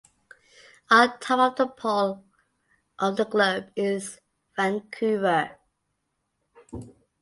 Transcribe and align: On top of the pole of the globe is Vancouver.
On 0.89 1.19
top 1.19 1.51
of 1.51 1.57
the 1.57 1.67
pole 1.71 2.23
of 2.97 3.17
the 3.17 3.25
globe 3.25 3.69
is 3.75 4.19
Vancouver. 4.55 5.57